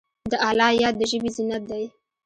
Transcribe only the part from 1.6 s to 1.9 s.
دی.